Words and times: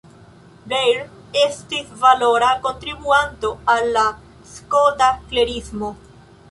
Blair 0.69 1.03
estis 1.41 1.91
valora 2.05 2.49
kontribuanto 2.65 3.53
al 3.75 3.93
la 3.99 4.09
skota 4.57 5.15
klerismo. 5.29 5.97